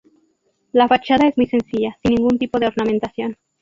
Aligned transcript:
La 0.71 0.87
fachada 0.87 1.27
es 1.27 1.37
muy 1.37 1.45
sencilla, 1.45 1.95
sin 2.01 2.15
ningún 2.15 2.39
tipo 2.39 2.57
de 2.57 2.65
ornamentación. 2.65 3.37